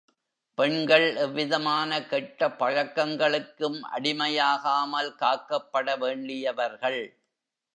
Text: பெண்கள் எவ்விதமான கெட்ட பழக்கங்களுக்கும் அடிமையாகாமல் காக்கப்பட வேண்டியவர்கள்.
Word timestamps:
பெண்கள் 0.57 1.15
எவ்விதமான 1.15 1.99
கெட்ட 2.05 2.49
பழக்கங்களுக்கும் 2.59 3.79
அடிமையாகாமல் 3.91 5.11
காக்கப்பட 5.15 5.97
வேண்டியவர்கள். 5.97 7.01